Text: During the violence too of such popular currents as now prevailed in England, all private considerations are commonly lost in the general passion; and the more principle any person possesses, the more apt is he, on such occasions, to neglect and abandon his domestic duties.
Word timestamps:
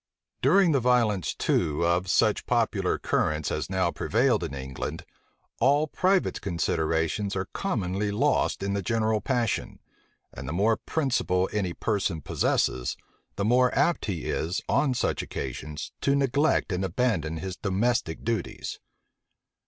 During 0.41 0.71
the 0.71 0.79
violence 0.79 1.35
too 1.35 1.85
of 1.85 2.09
such 2.09 2.47
popular 2.47 2.97
currents 2.97 3.51
as 3.51 3.69
now 3.69 3.91
prevailed 3.91 4.43
in 4.43 4.55
England, 4.55 5.05
all 5.59 5.85
private 5.85 6.41
considerations 6.41 7.35
are 7.35 7.45
commonly 7.53 8.09
lost 8.09 8.63
in 8.63 8.73
the 8.73 8.81
general 8.81 9.21
passion; 9.21 9.77
and 10.33 10.49
the 10.49 10.53
more 10.53 10.77
principle 10.77 11.47
any 11.53 11.73
person 11.75 12.19
possesses, 12.19 12.97
the 13.35 13.45
more 13.45 13.71
apt 13.77 14.09
is 14.09 14.57
he, 14.57 14.63
on 14.67 14.95
such 14.95 15.21
occasions, 15.21 15.91
to 16.01 16.15
neglect 16.15 16.71
and 16.71 16.83
abandon 16.83 17.37
his 17.37 17.55
domestic 17.55 18.23
duties. 18.23 18.79